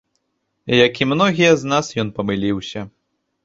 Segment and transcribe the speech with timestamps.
[0.85, 2.89] Як і многія з нас, ён памыліўся.